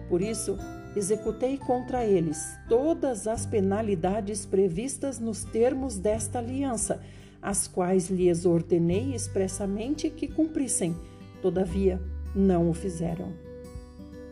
Por 0.09 0.21
isso, 0.21 0.59
executei 0.97 1.57
contra 1.57 2.05
eles 2.05 2.59
todas 2.69 3.29
as 3.29 3.47
penalidades 3.47 4.45
previstas 4.45 5.21
nos 5.21 5.45
termos 5.45 5.99
desta 5.99 6.41
aliança, 6.41 7.01
as 7.41 7.69
quais 7.69 8.11
lhes 8.11 8.45
ordenei 8.45 9.15
expressamente 9.15 10.11
que 10.11 10.27
cumprissem, 10.27 10.97
todavia 11.41 12.03
não 12.35 12.69
o 12.69 12.75
fizeram. 12.75 13.33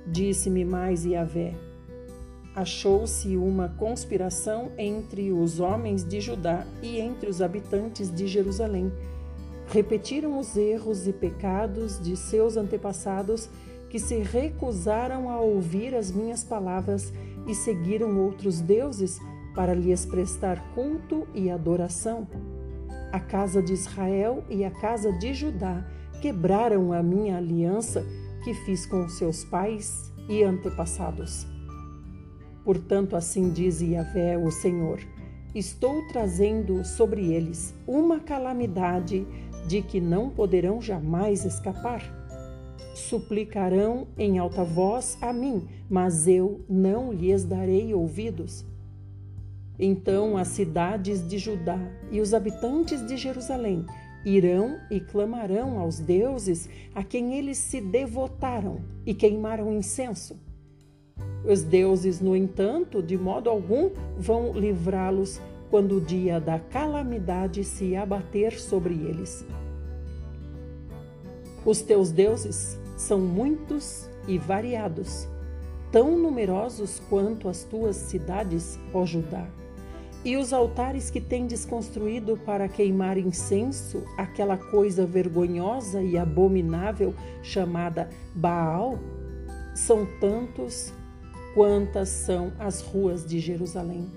Disse-me 0.05 0.65
mais 0.65 1.05
Yahvé: 1.05 1.55
Achou-se 2.57 3.37
uma 3.37 3.69
conspiração 3.69 4.73
entre 4.79 5.31
os 5.31 5.61
homens 5.61 6.03
de 6.03 6.23
Judá 6.23 6.67
e 6.83 6.99
entre 6.99 7.29
os 7.29 7.43
habitantes 7.43 8.11
de 8.11 8.27
Jerusalém. 8.27 8.91
Repetiram 9.67 10.39
os 10.39 10.57
erros 10.57 11.07
e 11.07 11.13
pecados 11.13 12.01
de 12.01 12.17
seus 12.17 12.57
antepassados 12.57 13.51
que 13.91 13.99
se 13.99 14.17
recusaram 14.21 15.29
a 15.29 15.39
ouvir 15.39 15.95
as 15.95 16.11
minhas 16.11 16.43
palavras 16.43 17.13
e 17.47 17.55
seguiram 17.55 18.19
outros 18.19 18.63
deuses 18.63 19.21
para 19.55 19.75
lhes 19.75 20.07
prestar 20.07 20.73
culto 20.75 21.29
e 21.35 21.51
adoração. 21.51 22.27
A 23.13 23.21
casa 23.21 23.63
de 23.63 23.75
Israel 23.75 24.43
e 24.49 24.65
a 24.65 24.71
casa 24.71 25.13
de 25.13 25.35
Judá 25.35 25.87
quebraram 26.23 26.91
a 26.91 27.03
minha 27.03 27.37
aliança 27.37 28.03
que 28.43 28.55
fiz 28.55 28.87
com 28.87 29.07
seus 29.11 29.45
pais 29.45 30.11
e 30.27 30.43
antepassados. 30.43 31.56
Portanto, 32.67 33.17
assim 33.17 33.49
diz 33.49 33.81
Yahvé, 33.81 34.37
o 34.37 34.51
Senhor: 34.51 35.01
Estou 35.55 36.07
trazendo 36.09 36.85
sobre 36.85 37.33
eles 37.33 37.75
uma 37.87 38.21
calamidade 38.21 39.27
de 39.67 39.81
que 39.81 40.03
não 40.03 40.29
poderão 40.29 40.83
jamais 40.83 41.47
escapar 41.47 42.03
suplicarão 42.97 44.09
em 44.17 44.39
alta 44.39 44.65
voz 44.65 45.19
a 45.21 45.33
mim, 45.33 45.69
mas 45.89 46.27
eu 46.27 46.65
não 46.69 47.13
lhes 47.13 47.45
darei 47.45 47.95
ouvidos. 47.95 48.65
Então 49.79 50.37
as 50.37 50.49
cidades 50.49 51.27
de 51.27 51.37
Judá 51.37 51.79
e 52.11 52.21
os 52.21 52.33
habitantes 52.33 53.07
de 53.07 53.17
Jerusalém 53.17 53.85
irão 54.25 54.79
e 54.91 54.99
clamarão 54.99 55.79
aos 55.79 56.01
deuses 56.01 56.69
a 56.95 57.05
quem 57.05 57.35
eles 57.35 57.59
se 57.59 57.81
devotaram 57.81 58.81
e 59.05 59.15
queimaram 59.15 59.73
incenso. 59.73 60.46
Os 61.47 61.63
deuses, 61.63 62.21
no 62.21 62.35
entanto, 62.35 63.01
de 63.01 63.17
modo 63.17 63.49
algum 63.49 63.91
vão 64.19 64.53
livrá-los 64.53 65.41
quando 65.71 65.99
o 65.99 66.01
dia 66.01 66.41
da 66.41 66.59
calamidade 66.59 67.63
se 67.63 67.95
abater 67.95 68.59
sobre 68.59 68.95
eles. 68.95 69.47
Os 71.65 71.83
teus 71.83 72.11
deuses 72.11 72.79
são 72.97 73.21
muitos 73.21 74.09
e 74.27 74.39
variados, 74.39 75.29
tão 75.93 76.19
numerosos 76.19 77.01
quanto 77.09 77.49
as 77.49 77.63
tuas 77.63 77.95
cidades, 77.95 78.77
ó 78.93 79.05
Judá. 79.07 79.47
E 80.25 80.37
os 80.37 80.53
altares 80.53 81.11
que 81.11 81.21
tendes 81.21 81.65
construído 81.65 82.37
para 82.45 82.69
queimar 82.69 83.17
incenso, 83.17 84.03
aquela 84.19 84.57
coisa 84.57 85.07
vergonhosa 85.07 86.03
e 86.03 86.19
abominável 86.19 87.15
chamada 87.41 88.11
Baal, 88.35 88.99
são 89.73 90.05
tantos 90.19 90.93
quantas 91.57 92.11
são 92.11 92.53
as 92.59 92.83
ruas 92.83 93.25
de 93.25 93.41
Jerusalém. 93.41 94.13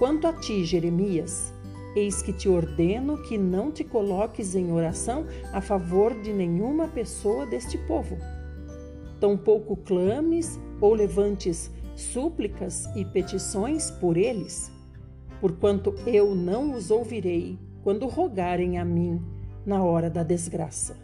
Quanto 0.00 0.26
a 0.26 0.32
ti, 0.32 0.64
Jeremias, 0.64 1.54
eis 1.94 2.20
que 2.20 2.32
te 2.32 2.48
ordeno 2.48 3.22
que 3.22 3.38
não 3.38 3.70
te 3.70 3.84
coloques 3.84 4.56
em 4.56 4.72
oração 4.72 5.24
a 5.52 5.60
favor 5.60 6.20
de 6.20 6.32
nenhuma 6.32 6.88
pessoa 6.88 7.46
deste 7.46 7.78
povo. 7.78 8.18
Tampouco 9.20 9.76
clames 9.76 10.58
ou 10.80 10.94
levantes 10.94 11.70
súplicas 11.94 12.86
e 12.96 13.04
petições 13.04 13.92
por 13.92 14.16
eles, 14.16 14.68
porquanto 15.40 15.94
eu 16.04 16.34
não 16.34 16.74
os 16.74 16.90
ouvirei 16.90 17.56
quando 17.84 18.08
rogarem 18.08 18.78
a 18.78 18.84
mim 18.84 19.22
na 19.64 19.80
hora 19.84 20.10
da 20.10 20.24
desgraça. 20.24 20.96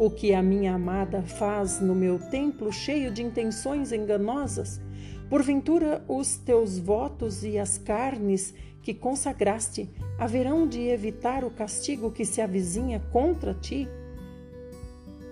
O 0.00 0.08
que 0.08 0.32
a 0.32 0.40
minha 0.40 0.74
amada 0.74 1.22
faz 1.22 1.80
no 1.80 1.92
meu 1.92 2.20
templo 2.20 2.72
cheio 2.72 3.10
de 3.10 3.20
intenções 3.20 3.90
enganosas, 3.90 4.80
porventura 5.28 6.04
os 6.06 6.36
teus 6.36 6.78
votos 6.78 7.42
e 7.42 7.58
as 7.58 7.78
carnes 7.78 8.54
que 8.80 8.94
consagraste 8.94 9.90
haverão 10.16 10.68
de 10.68 10.82
evitar 10.82 11.42
o 11.42 11.50
castigo 11.50 12.12
que 12.12 12.24
se 12.24 12.40
avizinha 12.40 13.02
contra 13.10 13.52
ti? 13.52 13.88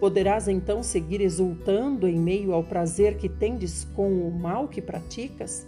Poderás 0.00 0.48
então 0.48 0.82
seguir 0.82 1.20
exultando 1.20 2.08
em 2.08 2.18
meio 2.18 2.52
ao 2.52 2.64
prazer 2.64 3.16
que 3.18 3.28
tendes 3.28 3.84
com 3.94 4.26
o 4.26 4.36
mal 4.36 4.66
que 4.66 4.82
praticas? 4.82 5.64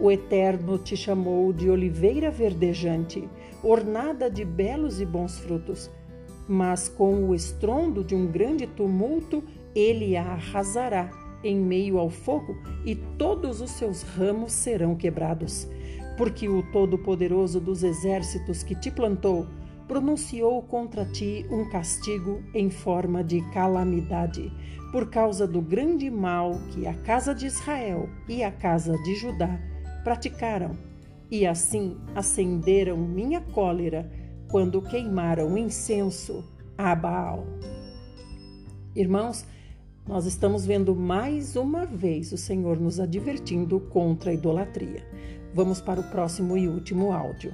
O 0.00 0.10
Eterno 0.10 0.78
te 0.78 0.96
chamou 0.96 1.52
de 1.52 1.68
oliveira 1.68 2.30
verdejante, 2.30 3.28
ornada 3.62 4.30
de 4.30 4.42
belos 4.42 5.02
e 5.02 5.04
bons 5.04 5.38
frutos. 5.38 5.90
Mas 6.48 6.88
com 6.88 7.28
o 7.28 7.34
estrondo 7.34 8.02
de 8.02 8.14
um 8.14 8.26
grande 8.26 8.66
tumulto, 8.66 9.44
ele 9.74 10.16
a 10.16 10.22
arrasará 10.22 11.10
em 11.44 11.56
meio 11.56 11.98
ao 11.98 12.10
fogo 12.10 12.56
e 12.84 12.94
todos 12.94 13.60
os 13.60 13.70
seus 13.72 14.02
ramos 14.02 14.52
serão 14.52 14.96
quebrados. 14.96 15.68
Porque 16.16 16.48
o 16.48 16.62
Todo-Poderoso 16.72 17.60
dos 17.60 17.82
exércitos 17.84 18.62
que 18.62 18.74
te 18.74 18.90
plantou 18.90 19.46
pronunciou 19.86 20.62
contra 20.62 21.04
ti 21.04 21.46
um 21.50 21.68
castigo 21.68 22.42
em 22.52 22.68
forma 22.68 23.24
de 23.24 23.40
calamidade, 23.52 24.52
por 24.92 25.08
causa 25.08 25.46
do 25.46 25.62
grande 25.62 26.10
mal 26.10 26.60
que 26.70 26.86
a 26.86 26.94
casa 26.94 27.34
de 27.34 27.46
Israel 27.46 28.08
e 28.28 28.42
a 28.42 28.50
casa 28.50 28.96
de 29.02 29.14
Judá 29.14 29.58
praticaram, 30.04 30.76
e 31.30 31.46
assim 31.46 31.96
acenderam 32.14 32.96
minha 32.96 33.40
cólera 33.40 34.10
quando 34.48 34.80
queimaram 34.80 35.56
incenso 35.56 36.44
a 36.76 36.94
Baal. 36.94 37.46
Irmãos, 38.96 39.44
nós 40.06 40.24
estamos 40.24 40.64
vendo 40.64 40.96
mais 40.96 41.54
uma 41.54 41.84
vez 41.84 42.32
o 42.32 42.38
Senhor 42.38 42.80
nos 42.80 42.98
advertindo 42.98 43.78
contra 43.78 44.30
a 44.30 44.34
idolatria. 44.34 45.06
Vamos 45.54 45.80
para 45.80 46.00
o 46.00 46.04
próximo 46.04 46.56
e 46.56 46.66
último 46.66 47.12
áudio. 47.12 47.52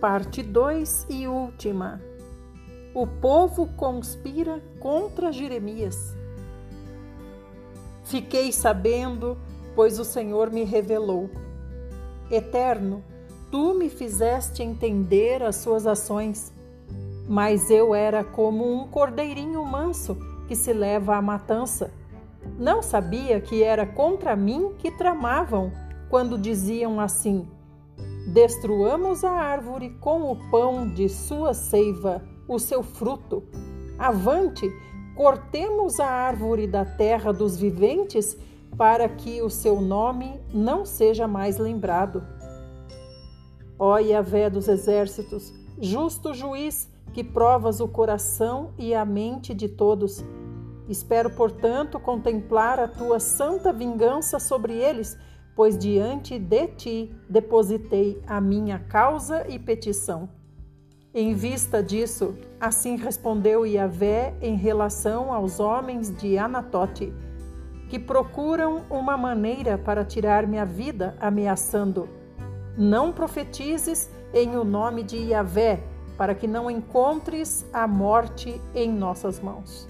Parte 0.00 0.42
2 0.42 1.06
e 1.10 1.28
última. 1.28 2.00
O 2.94 3.06
povo 3.06 3.66
conspira 3.76 4.60
contra 4.80 5.30
Jeremias. 5.30 6.19
Fiquei 8.10 8.50
sabendo, 8.50 9.38
pois 9.76 10.00
o 10.00 10.04
Senhor 10.04 10.50
me 10.50 10.64
revelou. 10.64 11.30
Eterno, 12.28 13.04
tu 13.52 13.72
me 13.72 13.88
fizeste 13.88 14.64
entender 14.64 15.44
as 15.44 15.54
suas 15.54 15.86
ações, 15.86 16.52
mas 17.28 17.70
eu 17.70 17.94
era 17.94 18.24
como 18.24 18.68
um 18.68 18.88
cordeirinho 18.88 19.64
manso 19.64 20.18
que 20.48 20.56
se 20.56 20.72
leva 20.72 21.14
à 21.14 21.22
matança. 21.22 21.92
Não 22.58 22.82
sabia 22.82 23.40
que 23.40 23.62
era 23.62 23.86
contra 23.86 24.34
mim 24.34 24.74
que 24.76 24.90
tramavam 24.90 25.70
quando 26.08 26.36
diziam 26.36 26.98
assim: 26.98 27.46
Destruamos 28.32 29.22
a 29.22 29.30
árvore 29.30 29.90
com 30.00 30.32
o 30.32 30.50
pão 30.50 30.88
de 30.88 31.08
sua 31.08 31.54
seiva, 31.54 32.20
o 32.48 32.58
seu 32.58 32.82
fruto. 32.82 33.44
Avante, 33.96 34.68
cortemos 35.14 36.00
a 36.00 36.06
árvore 36.06 36.66
da 36.66 36.84
terra 36.84 37.32
dos 37.32 37.56
viventes, 37.56 38.36
para 38.76 39.08
que 39.08 39.42
o 39.42 39.50
seu 39.50 39.80
nome 39.80 40.40
não 40.52 40.86
seja 40.86 41.26
mais 41.26 41.58
lembrado. 41.58 42.22
Ó 43.78 43.98
Yahvé 43.98 44.48
dos 44.48 44.68
exércitos, 44.68 45.52
justo 45.80 46.32
juiz, 46.32 46.88
que 47.12 47.24
provas 47.24 47.80
o 47.80 47.88
coração 47.88 48.72
e 48.78 48.94
a 48.94 49.04
mente 49.04 49.52
de 49.52 49.68
todos. 49.68 50.24
Espero, 50.88 51.30
portanto, 51.30 51.98
contemplar 51.98 52.78
a 52.78 52.88
tua 52.88 53.18
santa 53.18 53.72
vingança 53.72 54.38
sobre 54.38 54.74
eles 54.74 55.18
pois 55.60 55.76
diante 55.76 56.38
de 56.38 56.66
ti 56.68 57.14
depositei 57.28 58.18
a 58.26 58.40
minha 58.40 58.78
causa 58.78 59.46
e 59.46 59.58
petição. 59.58 60.26
Em 61.12 61.34
vista 61.34 61.82
disso, 61.82 62.36
assim 62.60 62.96
respondeu 62.96 63.66
Yahvé 63.66 64.32
em 64.40 64.54
relação 64.54 65.32
aos 65.32 65.58
homens 65.58 66.16
de 66.16 66.38
Anatote, 66.38 67.12
que 67.88 67.98
procuram 67.98 68.84
uma 68.88 69.16
maneira 69.16 69.76
para 69.76 70.04
tirar 70.04 70.46
minha 70.46 70.64
vida, 70.64 71.16
ameaçando: 71.18 72.08
Não 72.78 73.12
profetizes 73.12 74.08
em 74.32 74.54
o 74.54 74.62
nome 74.62 75.02
de 75.02 75.16
Yahvé, 75.16 75.82
para 76.16 76.32
que 76.32 76.46
não 76.46 76.70
encontres 76.70 77.66
a 77.72 77.88
morte 77.88 78.60
em 78.72 78.92
nossas 78.92 79.40
mãos. 79.40 79.88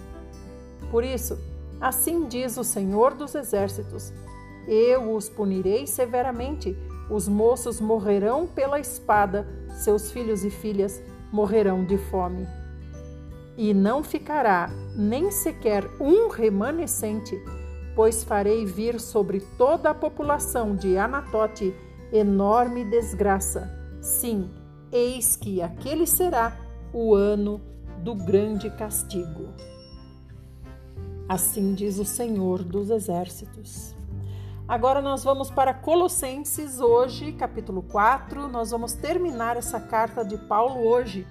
Por 0.90 1.04
isso, 1.04 1.38
assim 1.78 2.24
diz 2.28 2.56
o 2.56 2.64
Senhor 2.64 3.12
dos 3.12 3.34
Exércitos: 3.34 4.10
eu 4.66 5.14
os 5.14 5.28
punirei 5.28 5.86
severamente. 5.86 6.76
Os 7.10 7.26
moços 7.26 7.80
morrerão 7.80 8.46
pela 8.46 8.78
espada, 8.78 9.44
seus 9.68 10.12
filhos 10.12 10.44
e 10.44 10.50
filhas 10.50 11.02
morrerão 11.32 11.84
de 11.84 11.96
fome. 11.96 12.46
E 13.56 13.74
não 13.74 14.02
ficará 14.02 14.70
nem 14.96 15.30
sequer 15.30 15.84
um 16.00 16.28
remanescente, 16.28 17.38
pois 17.94 18.24
farei 18.24 18.64
vir 18.64 18.98
sobre 18.98 19.40
toda 19.58 19.90
a 19.90 19.94
população 19.94 20.74
de 20.74 20.96
Anatote 20.96 21.74
enorme 22.12 22.84
desgraça. 22.84 23.70
Sim, 24.00 24.50
eis 24.90 25.36
que 25.36 25.60
aquele 25.60 26.06
será 26.06 26.56
o 26.92 27.14
ano 27.14 27.60
do 28.02 28.14
grande 28.14 28.70
castigo. 28.70 29.48
Assim 31.28 31.74
diz 31.74 31.98
o 31.98 32.04
Senhor 32.04 32.64
dos 32.64 32.90
Exércitos. 32.90 33.94
Agora 34.70 35.02
nós 35.02 35.24
vamos 35.24 35.50
para 35.50 35.74
Colossenses 35.74 36.78
hoje, 36.78 37.32
capítulo 37.32 37.82
4. 37.82 38.46
Nós 38.46 38.70
vamos 38.70 38.92
terminar 38.92 39.56
essa 39.56 39.80
carta 39.80 40.24
de 40.24 40.38
Paulo 40.38 40.86
hoje. 40.86 41.26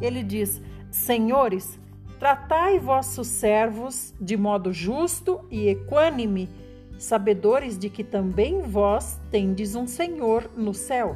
Ele 0.00 0.24
diz: 0.24 0.60
Senhores, 0.90 1.78
tratai 2.18 2.80
vossos 2.80 3.28
servos 3.28 4.12
de 4.20 4.36
modo 4.36 4.72
justo 4.72 5.46
e 5.52 5.68
equânime, 5.68 6.48
sabedores 6.98 7.78
de 7.78 7.88
que 7.88 8.02
também 8.02 8.60
vós 8.60 9.20
tendes 9.30 9.76
um 9.76 9.86
Senhor 9.86 10.50
no 10.56 10.74
céu. 10.74 11.14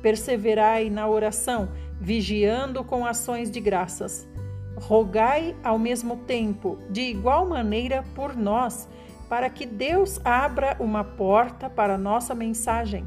Perseverai 0.00 0.90
na 0.90 1.08
oração, 1.08 1.70
vigiando 2.00 2.84
com 2.84 3.04
ações 3.04 3.50
de 3.50 3.58
graças. 3.58 4.28
Rogai 4.76 5.56
ao 5.64 5.76
mesmo 5.76 6.18
tempo, 6.18 6.78
de 6.88 7.00
igual 7.00 7.48
maneira, 7.48 8.04
por 8.14 8.36
nós 8.36 8.88
para 9.28 9.50
que 9.50 9.66
Deus 9.66 10.20
abra 10.24 10.76
uma 10.80 11.04
porta 11.04 11.68
para 11.68 11.94
a 11.94 11.98
nossa 11.98 12.34
mensagem, 12.34 13.06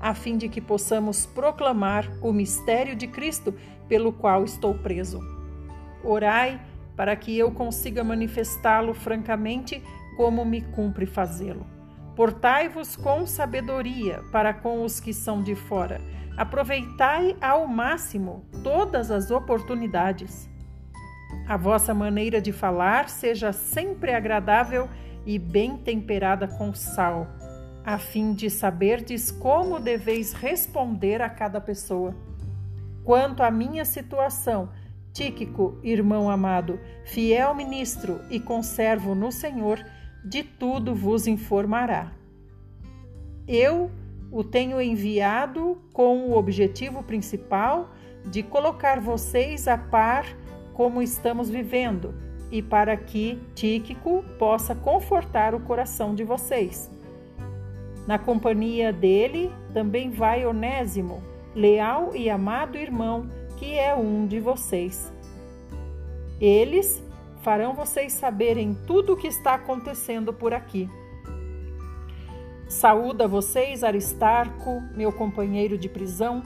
a 0.00 0.14
fim 0.14 0.36
de 0.36 0.48
que 0.48 0.60
possamos 0.60 1.24
proclamar 1.24 2.10
o 2.20 2.32
mistério 2.32 2.94
de 2.94 3.06
Cristo 3.06 3.54
pelo 3.88 4.12
qual 4.12 4.44
estou 4.44 4.74
preso. 4.74 5.20
Orai 6.04 6.60
para 6.96 7.16
que 7.16 7.36
eu 7.36 7.50
consiga 7.50 8.04
manifestá-lo 8.04 8.92
francamente 8.92 9.82
como 10.16 10.44
me 10.44 10.60
cumpre 10.60 11.06
fazê-lo. 11.06 11.66
Portai-vos 12.14 12.94
com 12.96 13.26
sabedoria 13.26 14.22
para 14.30 14.52
com 14.52 14.84
os 14.84 15.00
que 15.00 15.14
são 15.14 15.42
de 15.42 15.54
fora. 15.54 16.00
Aproveitai 16.36 17.36
ao 17.40 17.66
máximo 17.66 18.44
todas 18.62 19.10
as 19.10 19.30
oportunidades. 19.30 20.48
A 21.48 21.56
vossa 21.56 21.94
maneira 21.94 22.40
de 22.40 22.52
falar 22.52 23.08
seja 23.08 23.52
sempre 23.52 24.12
agradável 24.12 24.88
e 25.26 25.38
bem 25.38 25.76
temperada 25.76 26.46
com 26.46 26.74
sal, 26.74 27.26
a 27.84 27.98
fim 27.98 28.32
de 28.32 28.48
saberdes 28.48 29.30
como 29.30 29.80
deveis 29.80 30.32
responder 30.32 31.20
a 31.20 31.28
cada 31.28 31.60
pessoa. 31.60 32.14
Quanto 33.04 33.42
à 33.42 33.50
minha 33.50 33.84
situação, 33.84 34.68
Tíquico, 35.12 35.78
irmão 35.82 36.30
amado, 36.30 36.80
fiel 37.04 37.54
ministro 37.54 38.22
e 38.30 38.40
conservo 38.40 39.14
no 39.14 39.30
Senhor, 39.30 39.84
de 40.24 40.42
tudo 40.42 40.94
vos 40.94 41.26
informará. 41.26 42.12
Eu 43.46 43.90
o 44.30 44.42
tenho 44.42 44.80
enviado 44.80 45.82
com 45.92 46.30
o 46.30 46.36
objetivo 46.38 47.02
principal 47.02 47.92
de 48.24 48.42
colocar 48.42 49.00
vocês 49.00 49.68
a 49.68 49.76
par 49.76 50.24
como 50.72 51.02
estamos 51.02 51.50
vivendo 51.50 52.14
e 52.52 52.60
para 52.60 52.94
que 52.96 53.40
Tíquico 53.54 54.22
possa 54.38 54.74
confortar 54.74 55.54
o 55.54 55.60
coração 55.60 56.14
de 56.14 56.22
vocês. 56.22 56.90
Na 58.06 58.18
companhia 58.18 58.92
dele 58.92 59.50
também 59.72 60.10
vai 60.10 60.44
Onésimo, 60.44 61.22
leal 61.54 62.14
e 62.14 62.28
amado 62.28 62.76
irmão, 62.76 63.30
que 63.56 63.78
é 63.78 63.94
um 63.94 64.26
de 64.26 64.38
vocês. 64.38 65.10
Eles 66.38 67.02
farão 67.40 67.74
vocês 67.74 68.12
saberem 68.12 68.76
tudo 68.86 69.14
o 69.14 69.16
que 69.16 69.28
está 69.28 69.54
acontecendo 69.54 70.32
por 70.32 70.52
aqui. 70.52 70.90
Saúda 72.68 73.26
vocês 73.26 73.82
Aristarco, 73.82 74.82
meu 74.94 75.12
companheiro 75.12 75.78
de 75.78 75.88
prisão, 75.88 76.42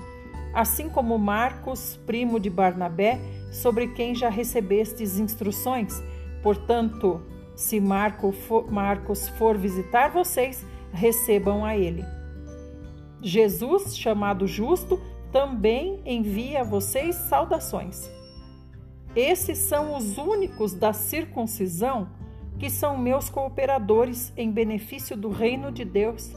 assim 0.57 0.89
como 0.89 1.19
Marcos, 1.19 2.01
primo 2.07 2.41
de 2.41 2.49
Barnabé, 2.49 3.21
sobre 3.53 3.89
quem 3.89 4.15
já 4.15 4.31
recebestes 4.31 5.19
instruções. 5.19 6.03
Portanto, 6.43 7.21
se 7.55 7.79
Marco 7.79 8.33
for, 8.33 8.73
Marcos 8.73 9.29
for 9.29 9.59
visitar 9.59 10.09
vocês, 10.09 10.65
recebam 10.95 11.63
a 11.63 11.77
ele. 11.77 12.03
Jesus, 13.21 13.99
chamado 13.99 14.47
Justo, 14.47 14.99
também 15.31 16.01
envia 16.07 16.63
a 16.63 16.65
vocês 16.65 17.15
saudações. 17.15 18.11
Esses 19.15 19.59
são 19.59 19.95
os 19.95 20.17
únicos 20.17 20.73
da 20.73 20.95
circuncisão 20.95 22.09
que 22.59 22.71
são 22.71 22.97
meus 22.97 23.29
cooperadores 23.29 24.33
em 24.39 24.51
benefício 24.51 25.15
do 25.19 25.29
reino 25.29 25.71
de 25.71 25.85
Deus. 25.85 26.33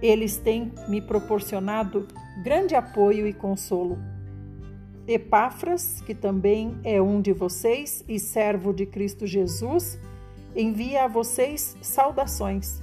Eles 0.00 0.38
têm 0.38 0.72
me 0.88 1.02
proporcionado 1.02 2.08
grande 2.42 2.74
apoio 2.74 3.26
e 3.26 3.34
consolo. 3.34 3.98
Epáfras, 5.06 6.00
que 6.06 6.14
também 6.14 6.78
é 6.82 7.00
um 7.00 7.20
de 7.20 7.32
vocês 7.32 8.02
e 8.08 8.18
servo 8.18 8.72
de 8.72 8.86
Cristo 8.86 9.26
Jesus, 9.26 9.98
envia 10.56 11.04
a 11.04 11.08
vocês 11.08 11.76
saudações. 11.82 12.82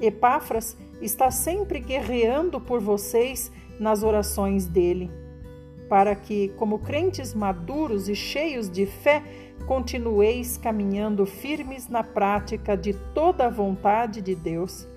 Epáfras 0.00 0.76
está 1.00 1.30
sempre 1.30 1.78
guerreando 1.78 2.60
por 2.60 2.80
vocês 2.80 3.52
nas 3.78 4.02
orações 4.02 4.66
dele, 4.66 5.10
para 5.88 6.16
que, 6.16 6.48
como 6.56 6.80
crentes 6.80 7.34
maduros 7.34 8.08
e 8.08 8.16
cheios 8.16 8.68
de 8.68 8.84
fé, 8.84 9.22
continueis 9.66 10.56
caminhando 10.56 11.24
firmes 11.24 11.88
na 11.88 12.02
prática 12.02 12.76
de 12.76 12.94
toda 13.14 13.46
a 13.46 13.50
vontade 13.50 14.20
de 14.20 14.34
Deus. 14.34 14.88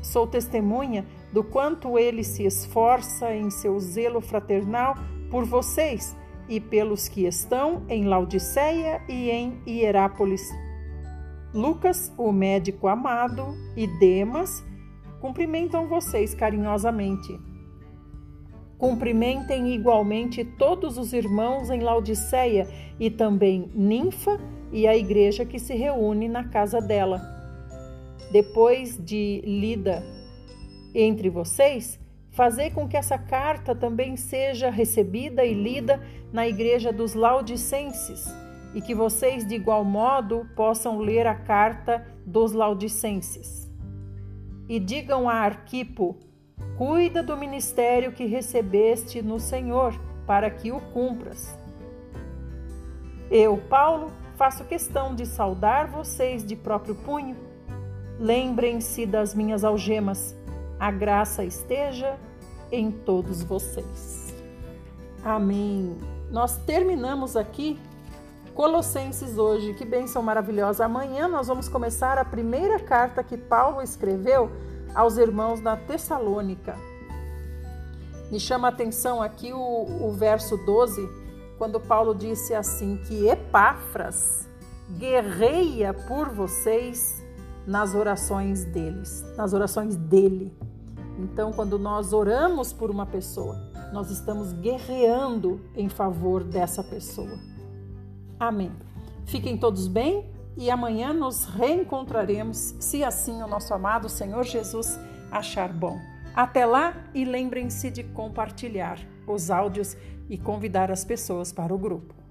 Sou 0.00 0.26
testemunha 0.26 1.04
do 1.34 1.42
quanto 1.42 1.98
ele 1.98 2.22
se 2.22 2.44
esforça 2.44 3.34
em 3.34 3.50
seu 3.50 3.76
zelo 3.80 4.20
fraternal 4.20 4.94
por 5.32 5.44
vocês 5.44 6.16
e 6.48 6.60
pelos 6.60 7.08
que 7.08 7.26
estão 7.26 7.82
em 7.88 8.04
Laodiceia 8.04 9.02
e 9.08 9.30
em 9.30 9.60
Hierápolis. 9.66 10.48
Lucas, 11.52 12.12
o 12.16 12.30
médico 12.30 12.86
amado, 12.86 13.52
e 13.76 13.88
Demas 13.98 14.64
cumprimentam 15.20 15.88
vocês 15.88 16.34
carinhosamente. 16.34 17.36
Cumprimentem 18.78 19.74
igualmente 19.74 20.44
todos 20.44 20.96
os 20.96 21.12
irmãos 21.12 21.68
em 21.68 21.80
Laodiceia 21.80 22.68
e 23.00 23.10
também 23.10 23.72
Ninfa 23.74 24.38
e 24.70 24.86
a 24.86 24.96
igreja 24.96 25.44
que 25.44 25.58
se 25.58 25.74
reúne 25.74 26.28
na 26.28 26.44
casa 26.44 26.80
dela. 26.80 27.20
Depois 28.30 28.96
de 29.04 29.42
lida 29.44 30.14
entre 30.94 31.28
vocês, 31.28 31.98
fazei 32.30 32.70
com 32.70 32.88
que 32.88 32.96
essa 32.96 33.18
carta 33.18 33.74
também 33.74 34.16
seja 34.16 34.70
recebida 34.70 35.44
e 35.44 35.52
lida 35.52 36.00
na 36.32 36.46
igreja 36.46 36.92
dos 36.92 37.14
Laodicenses 37.14 38.32
e 38.74 38.80
que 38.80 38.94
vocês, 38.94 39.46
de 39.46 39.54
igual 39.54 39.84
modo, 39.84 40.46
possam 40.56 40.98
ler 40.98 41.26
a 41.26 41.34
carta 41.34 42.04
dos 42.26 42.52
Laodicenses. 42.52 43.70
E 44.68 44.80
digam 44.80 45.28
a 45.28 45.34
Arquipo: 45.34 46.16
cuida 46.76 47.22
do 47.22 47.36
ministério 47.36 48.12
que 48.12 48.26
recebeste 48.26 49.22
no 49.22 49.38
Senhor, 49.38 49.94
para 50.26 50.50
que 50.50 50.72
o 50.72 50.80
cumpras. 50.80 51.56
Eu, 53.30 53.56
Paulo, 53.56 54.10
faço 54.36 54.64
questão 54.64 55.14
de 55.14 55.24
saudar 55.24 55.86
vocês 55.86 56.44
de 56.44 56.56
próprio 56.56 56.94
punho. 56.94 57.36
Lembrem-se 58.18 59.06
das 59.06 59.34
minhas 59.34 59.64
algemas. 59.64 60.36
A 60.78 60.90
graça 60.90 61.44
esteja 61.44 62.18
em 62.70 62.90
todos 62.90 63.42
vocês. 63.42 64.34
Amém. 65.24 65.98
Nós 66.30 66.56
terminamos 66.58 67.36
aqui 67.36 67.78
Colossenses 68.54 69.36
hoje, 69.36 69.74
que 69.74 69.84
bênção 69.84 70.22
maravilhosa. 70.22 70.84
Amanhã 70.84 71.26
nós 71.26 71.48
vamos 71.48 71.68
começar 71.68 72.18
a 72.18 72.24
primeira 72.24 72.78
carta 72.78 73.24
que 73.24 73.36
Paulo 73.36 73.82
escreveu 73.82 74.50
aos 74.94 75.16
irmãos 75.16 75.60
na 75.60 75.76
Tessalônica. 75.76 76.76
Me 78.30 78.38
chama 78.38 78.68
a 78.68 78.70
atenção 78.70 79.20
aqui 79.20 79.52
o, 79.52 79.58
o 79.58 80.12
verso 80.12 80.56
12, 80.56 81.08
quando 81.58 81.80
Paulo 81.80 82.14
disse 82.14 82.54
assim: 82.54 82.96
que 83.08 83.26
Epáfras 83.26 84.48
guerreia 84.98 85.92
por 85.92 86.28
vocês 86.28 87.23
nas 87.66 87.94
orações 87.94 88.64
deles, 88.64 89.24
nas 89.36 89.52
orações 89.52 89.96
dele. 89.96 90.52
Então, 91.18 91.52
quando 91.52 91.78
nós 91.78 92.12
oramos 92.12 92.72
por 92.72 92.90
uma 92.90 93.06
pessoa, 93.06 93.56
nós 93.92 94.10
estamos 94.10 94.52
guerreando 94.52 95.60
em 95.76 95.88
favor 95.88 96.42
dessa 96.42 96.82
pessoa. 96.82 97.38
Amém. 98.38 98.72
Fiquem 99.24 99.56
todos 99.56 99.86
bem 99.86 100.28
e 100.56 100.70
amanhã 100.70 101.12
nos 101.12 101.44
reencontraremos, 101.44 102.74
se 102.78 103.02
assim 103.02 103.42
o 103.42 103.46
nosso 103.46 103.72
amado 103.72 104.08
Senhor 104.08 104.44
Jesus 104.44 104.98
achar 105.30 105.72
bom. 105.72 105.98
Até 106.34 106.66
lá 106.66 106.94
e 107.14 107.24
lembrem-se 107.24 107.90
de 107.90 108.02
compartilhar 108.02 108.98
os 109.26 109.50
áudios 109.50 109.96
e 110.28 110.36
convidar 110.36 110.90
as 110.90 111.04
pessoas 111.04 111.52
para 111.52 111.72
o 111.72 111.78
grupo. 111.78 112.23